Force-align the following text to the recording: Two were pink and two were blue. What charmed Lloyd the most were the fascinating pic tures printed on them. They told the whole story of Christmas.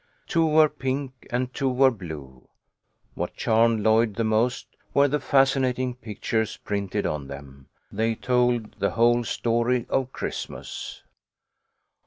Two 0.25 0.47
were 0.47 0.67
pink 0.67 1.27
and 1.29 1.53
two 1.53 1.69
were 1.69 1.91
blue. 1.91 2.47
What 3.13 3.35
charmed 3.35 3.81
Lloyd 3.83 4.15
the 4.15 4.23
most 4.23 4.67
were 4.95 5.07
the 5.07 5.19
fascinating 5.19 5.93
pic 5.93 6.21
tures 6.23 6.57
printed 6.63 7.05
on 7.05 7.27
them. 7.27 7.67
They 7.91 8.15
told 8.15 8.79
the 8.79 8.89
whole 8.89 9.23
story 9.23 9.85
of 9.89 10.11
Christmas. 10.11 11.03